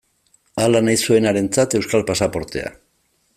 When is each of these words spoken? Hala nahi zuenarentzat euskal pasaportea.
Hala 0.63 0.81
nahi 0.87 1.01
zuenarentzat 1.09 1.77
euskal 1.81 2.07
pasaportea. 2.09 2.73